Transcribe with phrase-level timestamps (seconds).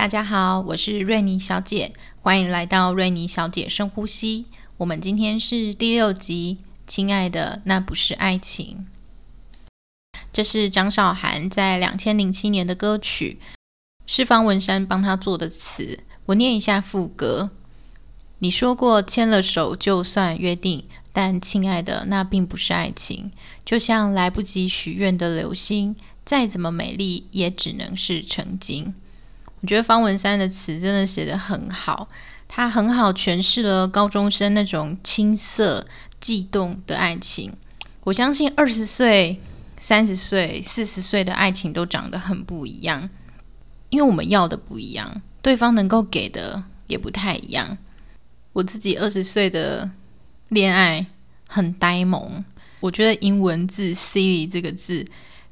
[0.00, 4.46] 大家好，我是瑞妮小姐，欢迎来到瑞妮小姐深呼吸。
[4.78, 8.86] 我们今天是第六集，亲爱的，那不是爱情。
[10.32, 13.40] 这是张韶涵在两千零七年的歌曲，
[14.06, 16.00] 是方文山帮他做的词。
[16.24, 17.50] 我念一下副歌：
[18.38, 23.30] 你说过牵了手就算约定，但亲爱的，那并不是爱情。
[23.66, 28.94] 就像来不及许愿的流星，再怎么美丽，也只能是曾经。
[29.62, 32.08] 我觉得方文山的词真的写得很好，
[32.48, 35.86] 他很好诠释了高中生那种青涩
[36.18, 37.52] 悸动的爱情。
[38.04, 39.38] 我相信二十岁、
[39.78, 43.10] 三十岁、四十岁的爱情都长得很不一样，
[43.90, 47.76] 因为我们要的不一样，对方能够给的也不太一样。
[48.54, 49.90] 我自己二十岁的
[50.48, 51.04] 恋爱
[51.46, 52.42] 很呆萌，
[52.80, 55.04] 我觉得英文字 “silly” 这个字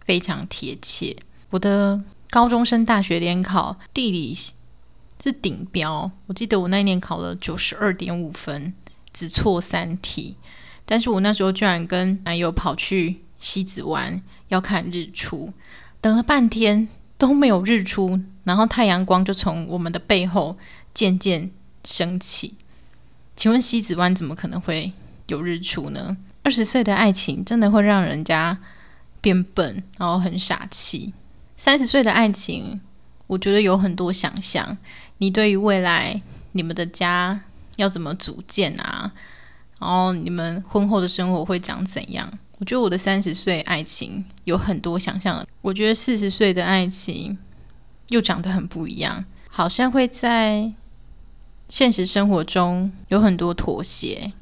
[0.07, 1.15] 非常贴切。
[1.51, 2.01] 我的。
[2.31, 8.75] 高中生大学联考地理是顶标，我记得我那一年考了九十二点五分，
[9.13, 10.37] 只错三题。
[10.85, 15.53] 但是我那时候居然跟男友跑去西子湾要看日出，
[16.01, 20.57] 等了半天都没有日出，然后太阳光就从我们的背后
[20.95, 21.51] 渐渐
[21.85, 22.55] 升起。
[23.37, 24.93] 请问西子湾怎么可能会
[25.29, 26.17] 有日出呢？
[26.43, 28.59] 二十岁的爱情真的会让人家
[29.21, 31.13] 变笨，然后很傻气。
[31.59, 32.81] 三十岁的爱情，
[33.27, 34.79] 我觉得有很多想象。
[35.19, 37.41] 你对于未来你们的家
[37.77, 39.13] 要怎么组建啊？
[39.81, 42.31] 然后你们婚后的生活会长怎样？
[42.61, 45.45] 我觉得我的三十岁爱情有很多想象。
[45.61, 47.37] 我觉得四十岁的爱情
[48.11, 50.73] 又长得很不一样，好像会在
[51.69, 54.33] 现实生活中有很多妥协，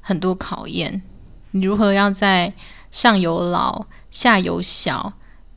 [0.00, 1.02] 很多考验。
[1.50, 2.54] 你如何要在
[2.90, 5.12] 上有老下有小，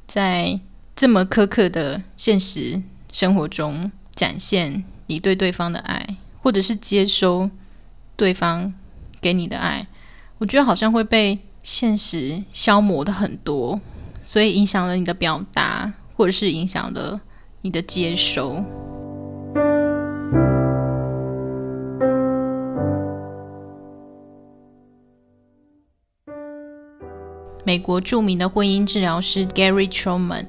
[0.05, 0.59] 在
[0.95, 2.81] 这么苛刻的现实
[3.11, 7.49] 生活中，展现你对对方的爱，或者是接收
[8.15, 8.73] 对方
[9.19, 9.87] 给你的爱，
[10.37, 13.81] 我觉得好像会被现实消磨的很多，
[14.21, 17.21] 所以影响了你的表达，或者是影响了
[17.61, 18.63] 你的接收。
[27.65, 30.45] 美国著名的婚姻治疗师 Gary Truman。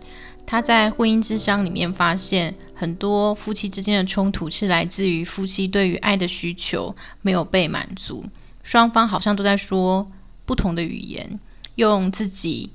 [0.46, 8.24] 他在婚姻之商里面发现，很多夫妻之间的冲突是来自于夫妻对于爱的需求没有被满足，
[8.62, 10.10] 双方好像都在说
[10.44, 11.40] 不同的语言，
[11.76, 12.70] 用自己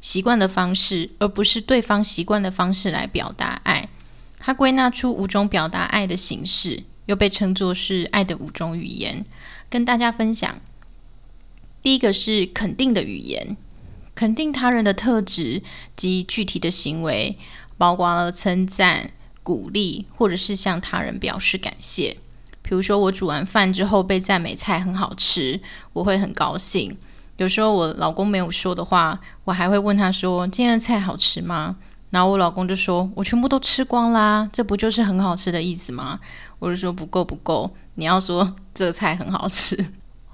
[0.00, 3.88] 习惯的方式，而不是对方习惯的方式来表达爱。
[4.38, 9.24] 他归纳出五种表达爱的形式，又被称作是爱的五种语言，
[9.70, 10.60] 跟大家分享。
[11.80, 13.56] 第一个是肯定的语言。
[14.14, 15.62] 肯定他人的特质
[15.96, 17.38] 及具体的行为，
[17.76, 19.10] 包括了称赞、
[19.42, 22.16] 鼓励，或者是向他人表示感谢。
[22.62, 25.60] 比如说，我煮完饭之后被赞美菜很好吃，
[25.92, 26.96] 我会很高兴。
[27.36, 31.76] 有时候我老公没有说的话，我还会问他说：“今天的菜好吃吗？”
[32.10, 36.20] 然后我老公就说：“我全部都吃光啦，这不就是很好吃的意思吗？”
[36.60, 39.76] 我就说：“不够，不够，你要说这菜很好吃。”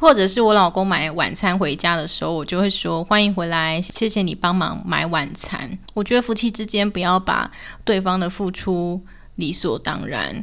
[0.00, 5.78] 或者是我老公买晚餐回家的时候，我就会说欢迎回来，谢谢你帮忙买晚餐。
[5.93, 7.53] 我觉得夫妻之间不要把
[7.84, 10.43] 对方的付出理所当然，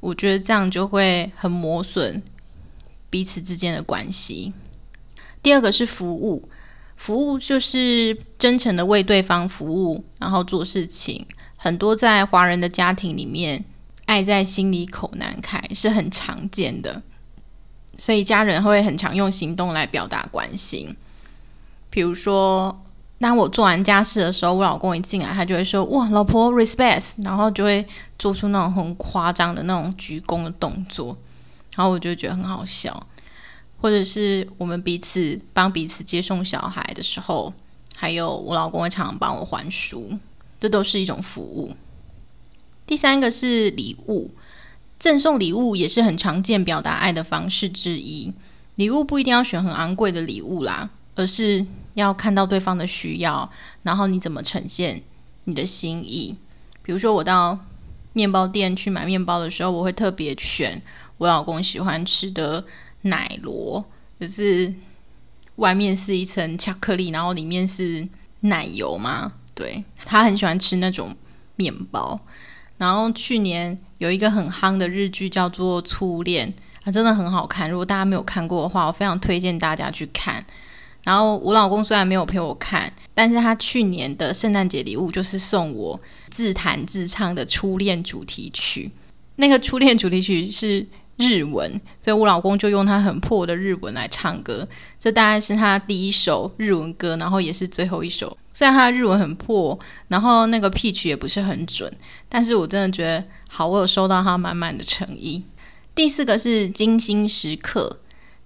[0.00, 2.22] 我觉得这样就会很磨损
[3.08, 4.52] 彼此之间的关系。
[5.42, 6.46] 第二个是服务，
[6.94, 11.26] 服务就是真诚的为对方服务，然后做事情。
[11.56, 13.64] 很多在华人的家庭里面，
[14.04, 17.02] 爱在心里口难开是很常见的。
[17.98, 20.96] 所以家人会很常用行动来表达关心，
[21.90, 22.82] 比如说，
[23.18, 27.86] 当我做完家事的时候，我老公一进来，他就会说：“哇，老婆，respect。”然后就会
[28.18, 31.14] 做出那种很夸张的那种鞠躬的动作，
[31.76, 33.06] 然后我就觉得很好笑。
[33.82, 37.52] 或者是我们彼此帮彼此接送小孩的时候，
[37.94, 40.18] 还有我老公会常常帮我还书，
[40.58, 41.76] 这都是一种服务。
[42.86, 44.30] 第三个是礼物。
[45.00, 48.32] 赠送礼物也是很常见表达爱的方式之一。
[48.76, 53.50] 礼物不一定要选很昂贵的礼物啦，而是要看到对方的需要，
[53.82, 55.02] 然后你怎么呈现
[55.44, 56.36] 你的心意。
[56.82, 57.58] 比如说，我到
[58.12, 60.80] 面包店去买面包的时候，我会特别选
[61.16, 62.64] 我老公喜欢吃的
[63.02, 63.82] 奶酪，
[64.20, 64.72] 就是
[65.56, 68.06] 外面是一层巧克力，然后里面是
[68.40, 69.32] 奶油嘛。
[69.54, 71.14] 对他很喜欢吃那种
[71.56, 72.18] 面包。
[72.80, 76.48] 然后去年有一个很夯的日剧叫做《初恋》，
[76.82, 77.70] 啊，真的很好看。
[77.70, 80.42] 如果大家没有看过的话，我非常推荐大家去看。
[81.04, 86.00] 然后我老公虽然没有陪我看，但是他去年的圣诞节礼物就是送我
[86.30, 88.90] 自弹自唱的初恋主题曲。
[89.36, 90.86] 那个初恋主题曲是
[91.16, 94.66] 日文，所以我老公就用他很破的日文来唱歌。
[94.98, 98.34] 这大概是他第一首日文歌，然后也是最后一首。
[98.60, 99.78] 虽然他的日文很破，
[100.08, 101.90] 然后那个 pitch 也不是很准，
[102.28, 105.42] 但是我真的觉得好，我有收到他满满的诚意。
[105.94, 108.00] 第四个是精心时刻。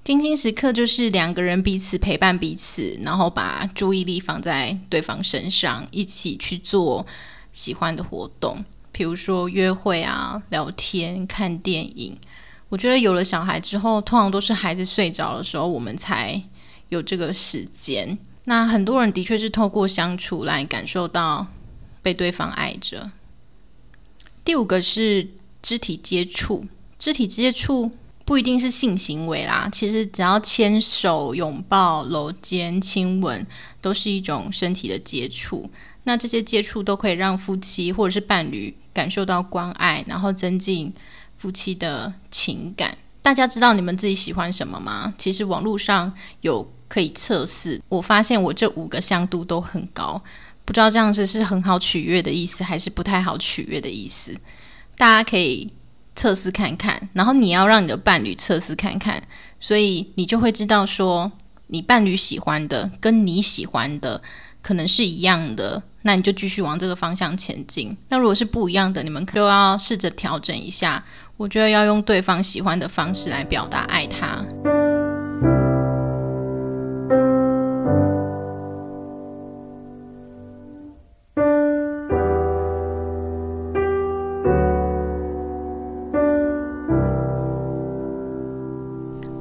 [0.04, 7.04] 精心时刻就是两个人彼此陪伴彼此，然后把注意力放在对方身上，一起去做
[7.50, 12.16] 喜欢的活动，比如说约会啊、聊天、看电影。
[12.68, 16.40] 我觉得有了小孩之后，通常都是孩子睡着的时候，我们才
[16.90, 18.16] 有这个时间。
[18.44, 21.46] 那很多人的确是透过相处来感受到
[22.02, 23.10] 被对方爱着。
[24.44, 25.28] 第五个是
[25.62, 26.66] 肢体接触，
[26.98, 27.90] 肢体接触。
[28.26, 33.46] 不一定是性行为啦，其实只要牵手、拥抱、搂肩、亲吻，
[33.82, 35.70] 都是一种身体的接触。
[36.04, 40.90] 那这些接触都可以让夫妻或者是伴侣感受到关爱，然后增进
[41.36, 42.96] 夫妻的情感。
[43.20, 45.12] 大家知道你们自己喜欢什么吗？
[45.18, 50.22] 其实网络上有可以测试，我发现我这五个相度都很高。
[50.64, 54.32] 不知道这样子是很好取悦的意思，还是不太好取悦的意思？
[54.96, 55.72] 大家可以。
[56.16, 59.20] 测试看看，然后你要让你的伴侣测试看看，
[59.58, 61.32] 所以你就会知道说，
[61.66, 64.22] 你伴侣喜欢的跟你喜欢的
[64.62, 67.96] 可能是一样的，那你就继续往这个方向前进。
[68.08, 71.04] 那如果是不一样的，你们就要试着调整一下。
[71.36, 74.46] 我觉得要用对方喜欢的方式来表达爱他。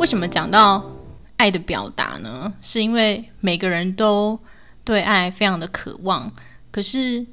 [0.04, 0.84] 为什么讲到
[1.38, 2.52] 爱的表达呢？
[2.60, 4.38] 是因为每个人都
[4.84, 6.30] 对爱非常的渴望，
[6.72, 7.26] 可是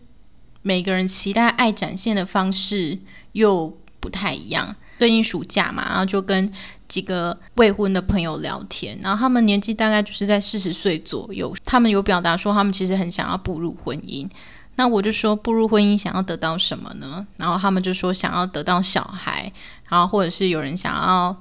[0.62, 2.96] 每个人期待爱展现的方式
[3.32, 4.76] 又不太一样。
[5.00, 6.48] 最近暑假嘛，然后就跟
[6.86, 14.30] 几个未婚的朋友聊天，然后他们年纪大概就是在四十岁左右，他们有表达说他们其实很想要步入婚姻。
[14.76, 17.26] 那我就说步入婚姻想要得到什么呢？
[17.36, 19.52] 然后他们就说想要得到小孩，
[19.88, 21.36] 然后或者是有人想要。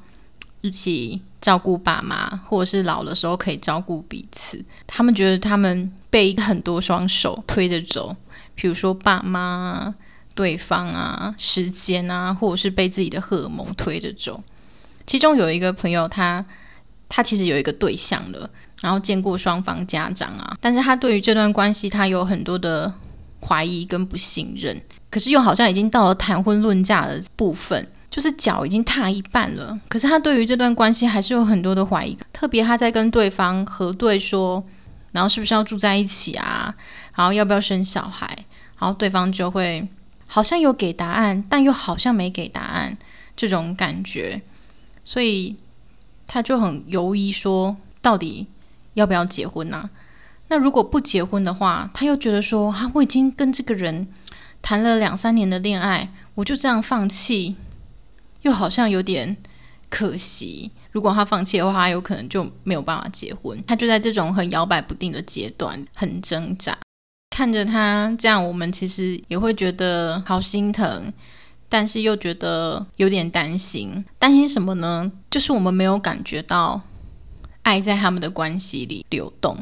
[0.61, 4.63] 一起照顾爸妈，或者是老的时候可以照顾彼此。
[4.85, 8.15] 他们觉得他们被很多双手推着走，
[8.55, 9.95] 比如说爸妈、
[10.35, 14.43] 对方啊、时间啊，或者是被自己的荷尔蒙推着走。
[15.07, 16.45] 其中有一个朋友，他
[17.07, 18.49] 他其实有一个对象了，
[18.81, 22.93] 然后见过双方家长啊，但是他对于这段关系，他有很多的
[23.41, 24.79] 怀疑跟不信任，
[25.09, 27.87] 可是又好像已经到了谈婚论嫁的部分。
[28.09, 32.17] 就是脚已经踏一半了，可是他对于这段关系还是有很多的怀疑。
[32.33, 34.63] 特别他在跟对方核对说，
[35.11, 36.73] 然后是不是要住在一起啊？
[37.15, 38.27] 然后要不要生小孩？
[38.79, 39.87] 然后对方就会
[40.25, 42.97] 好像有给答案，但又好像没给答案，
[43.35, 44.41] 这种感觉。
[45.03, 45.55] 所以
[46.25, 48.47] 他就很犹豫，说到底
[48.95, 49.89] 要不要结婚呢？
[50.47, 54.07] 那如果不结婚的话，他又觉得说，啊，我已经跟这个人
[54.63, 57.55] 谈了两三年的恋爱，我就这样放弃。
[58.41, 59.35] 又好像有点
[59.89, 63.61] 可惜，如果他放弃的话，他有可能就没有办法结婚。
[63.65, 66.77] 他就在这种很摇摆不定的阶段，很挣扎。
[67.35, 71.11] 看着他这样，我们其实也会觉得好心疼，
[71.67, 74.05] 但是又觉得有点担心。
[74.19, 75.11] 担心什么呢？
[75.29, 76.81] 就是我们没有感觉到
[77.63, 79.57] 爱在他们的关系里流动。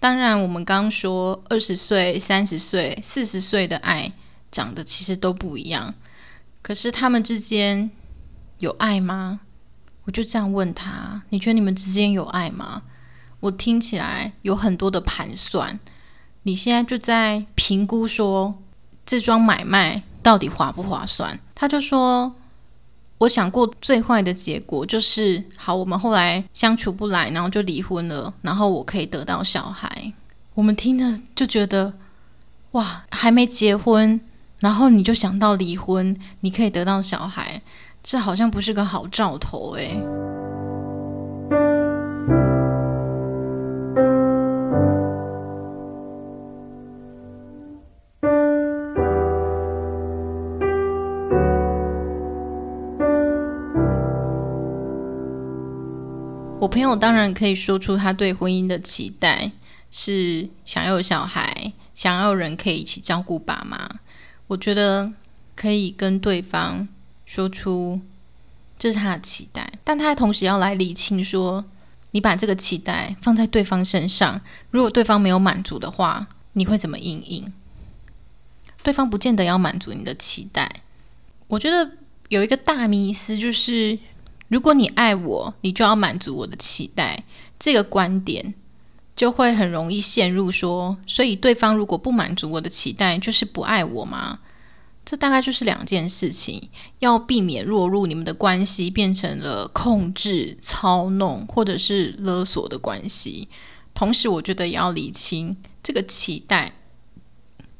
[0.00, 4.12] 当然，我们刚刚说二十岁、三十岁、四十岁的爱
[4.50, 5.94] 长得其实都不一样，
[6.60, 7.90] 可是他们之间。
[8.62, 9.40] 有爱吗？
[10.04, 12.82] 我就这样问他：“你觉得你们之间有爱吗？”
[13.40, 15.80] 我听起来有很多的盘算。
[16.44, 18.62] 你现在就在评估说
[19.04, 21.36] 这桩买卖到底划不划算？
[21.56, 22.36] 他就说
[23.18, 30.12] ：“我想过最坏的结果就是好，我们后来相处不来，然后就离婚了，然后我可以得到小孩。”
[30.54, 31.94] 我们听了就觉得
[32.72, 34.20] 哇，还没结婚，
[34.60, 37.60] 然后你就想到离婚，你可以得到小孩，
[38.02, 39.96] 这好像不是个好兆头诶。
[56.60, 59.50] 我朋友当然可以说出他对婚姻的期待
[59.90, 63.88] 是想要有小孩，想要人可以一起照顾爸妈。
[64.46, 65.12] 我觉得
[65.56, 66.86] 可以跟对方
[67.24, 68.00] 说出
[68.78, 71.64] 这是他的期待，但他同时要来理清说，
[72.12, 77.52] 你把这个期待放在对方身上，如果对方没有满足的话，你会怎么应应？
[78.82, 80.82] 对方不见得要满足你的期待。
[81.48, 81.92] 我觉得
[82.28, 83.98] 有一个大迷思就是。
[84.48, 87.24] 如果你爱我，你就要满足我的期待。
[87.58, 88.52] 这个观点
[89.16, 94.40] 就会很容易陷入说，所以对方如果不满足我的期待，就是不爱我吗？
[95.04, 103.48] 这大概就是两件事情，要避免落入你们的关系变成了控制、操弄或者是勒索的关系。
[103.94, 106.72] 同时，我觉得也要理清这个期待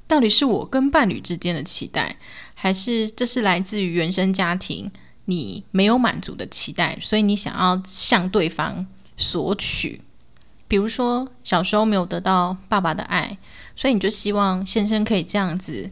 [0.06, 2.16] 到底是我跟伴侣之间的期待，
[2.54, 4.90] 还是这是来自于原生家庭。
[5.26, 8.84] 你没有满足的期待，所以你想要向对方
[9.16, 10.02] 索取。
[10.66, 13.38] 比如说，小时候没有得到爸爸的爱，
[13.76, 15.88] 所以你就希望先生可以这样子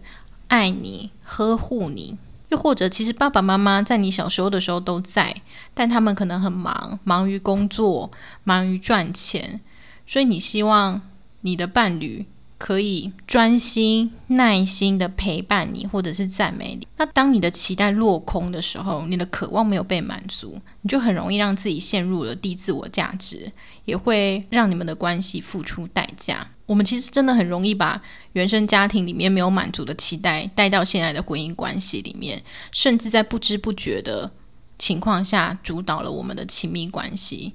[0.50, 2.19] 爱你、呵护你。
[2.50, 5.35] 又或者，其实爸爸妈妈在你小时候的时候都在，
[5.73, 8.11] 但他们可能很忙，忙于工作，
[8.45, 9.61] 忙于赚钱，
[10.07, 11.00] 所以你希望
[11.40, 12.26] 你的伴侣。
[12.61, 16.87] 可以专心、耐心的陪伴你，或者是赞美你。
[16.99, 23.50] 那当你的期待落空的时候，你的渴望没有被满足，你就很容易让自己陷入了低自我价值，
[23.87, 26.47] 也会让你们的关系付出代价。
[26.71, 28.00] 我们其实真的很容易把
[28.35, 34.31] 原生家庭里面没有满足的期待带到现在的婚姻关系里面，甚至在不知不觉的
[34.79, 37.55] 情况下主导了我们的亲密关系。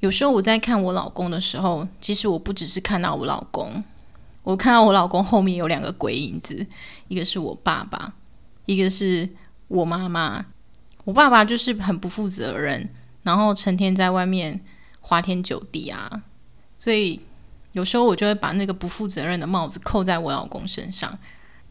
[0.00, 3.82] 有时候我在看我老公的时候，其实我不只是看到我老公。
[4.42, 6.66] 我看到我老公后面有两个鬼影子，
[7.08, 8.12] 一个是我爸爸，
[8.66, 9.26] 一个是
[9.68, 10.44] 我妈妈。
[11.04, 12.86] 我爸爸就是很不负责任，
[13.22, 14.60] 然后成天在外面
[15.00, 16.22] 花天酒地啊，
[16.78, 17.18] 所以
[17.72, 21.16] 有时候我就会把那个不负责任的帽子扣在我老公身上。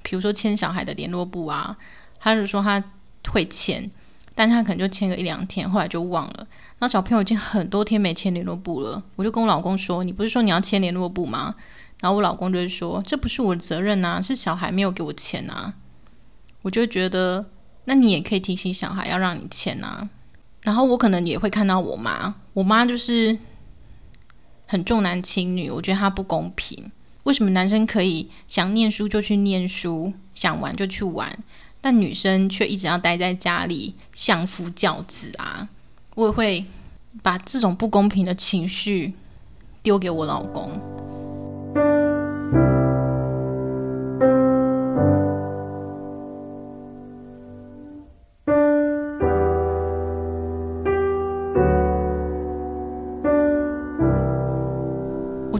[0.02, 1.76] 比如说牵小孩的联络簿啊，
[2.20, 2.82] 他就说他
[3.28, 3.90] 会签，
[4.34, 6.48] 但他可能就签个一两天，后来就忘了。
[6.80, 11.56] 那小朋友已经很多天没签联络簿了，我就跟我老公说：“你不是说你要签联络簿吗？”
[12.00, 15.74] 然后我老公就会说：“这不是我的责任呐，是小孩没有给我签呐。”
[16.64, 17.46] 我就觉得，
[17.84, 20.10] 那你也可以提醒小孩要让你签呐。
[20.64, 23.38] 然后我可能也会看到我妈，我妈就是
[24.72, 26.92] 很重男轻女，我觉得他不公平。
[27.24, 31.36] 为什么男生可以想念书就去念书，想玩就去玩，
[31.82, 35.68] 但女生却一直要待在家里相夫教子啊？
[36.14, 36.66] 我也会
[37.24, 39.16] 把这种不公平的情绪
[39.82, 40.80] 丢给我老公。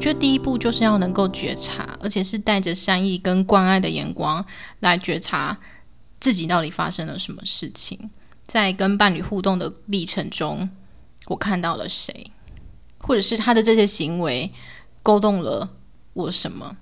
[0.10, 4.44] 觉得第一步就是要能够觉察，而且是带着善意跟关爱的眼光
[4.80, 5.56] 来觉察
[6.20, 8.10] 自己到底发生了什么事情。
[8.48, 10.68] 在跟伴侣互动的历程中，
[11.28, 12.32] 我看到了谁，
[12.98, 14.52] 或者是他的这些行为
[15.04, 15.70] 勾动了
[16.14, 16.76] 我什么？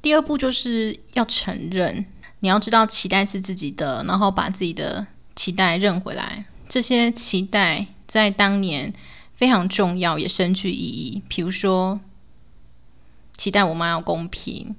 [0.00, 2.06] 第二步就是要承认，
[2.40, 5.06] 你要知道期待是自己的，然后把自己的
[5.36, 6.46] 期待认回来。
[6.66, 8.90] 这些期待在当年。
[9.36, 11.22] 非常重要，也深具意义。
[11.28, 12.00] 比如说，
[13.36, 14.74] 期待我妈要公平，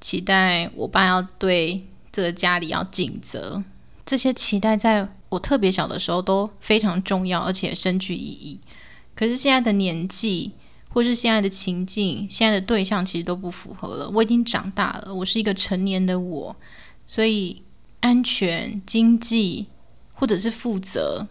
[0.00, 3.62] 期待我爸要对这个家里要尽责，
[4.06, 8.60] 这些期待在我特别小的时候都非常重要，而且深具意义。
[9.14, 10.52] 可是现在的年纪，
[10.88, 14.08] 或是现在的情境，现在的对象，其实都不符合了。
[14.10, 16.56] 我已经长大了，我是一个成年的我，
[17.08, 17.60] 所以
[18.00, 19.66] 安全、经济
[20.14, 21.26] 或者是负责。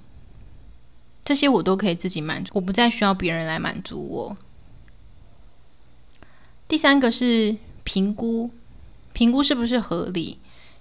[1.27, 4.37] 这些我都可以自己满足，我不再需要别人来满足我。
[6.69, 8.49] 第三个是评估，
[9.11, 10.39] 评估是不是合理？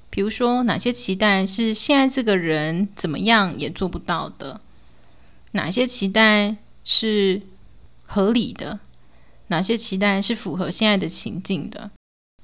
[0.08, 4.60] 比如说，哪些期待是现在这个人怎么样也做不到的？
[5.50, 7.42] 哪些期待是
[8.04, 8.78] 合理的？
[9.48, 11.90] 哪些期待是符合现在的情境的？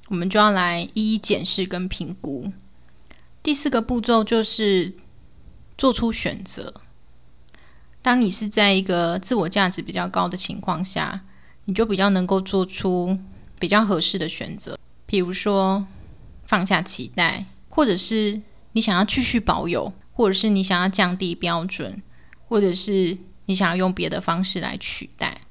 [0.09, 2.53] 我们就要来一一检视跟评估。
[3.45, 4.93] 第四个步骤就是
[5.79, 6.81] 做出选择。
[8.03, 11.21] 当你是在一个自我价值比较高的情况下，
[11.67, 13.17] 你就比较能够做出
[13.61, 14.77] 比较合适的选择。
[15.07, 15.87] 比如说
[16.45, 18.41] 放下期待，或者是
[18.73, 22.03] 你想要继续保有，或者是你想要降低标准，
[22.49, 23.17] 或者是
[23.47, 25.43] 你想要用别的方式来取代。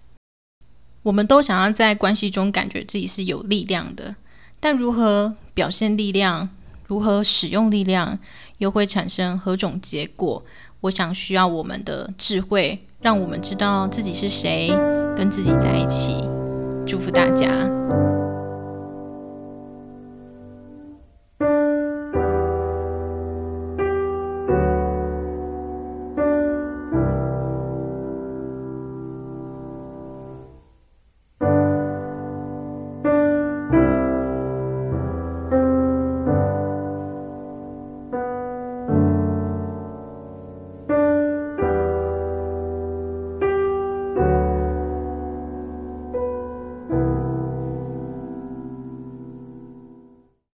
[1.04, 4.16] 我们都想要在关系中感觉自己是有力量的，
[4.60, 6.50] 但如何表现力量，
[6.86, 8.20] 如何使用力量，
[8.58, 10.44] 又会产生何种结果？
[10.82, 14.70] 我想需要我们的智慧，让我们知道自己是谁，
[15.16, 16.16] 跟自己在一起。
[16.86, 17.48] 祝福大家。